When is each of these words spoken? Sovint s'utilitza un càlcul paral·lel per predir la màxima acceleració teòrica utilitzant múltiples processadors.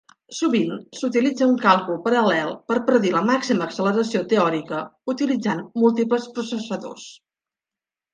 Sovint 0.35 0.69
s'utilitza 0.99 1.47
un 1.49 1.57
càlcul 1.65 1.99
paral·lel 2.07 2.55
per 2.71 2.77
predir 2.87 3.11
la 3.15 3.21
màxima 3.27 3.63
acceleració 3.65 4.23
teòrica 4.31 4.79
utilitzant 5.15 5.61
múltiples 5.83 6.27
processadors. 6.39 7.05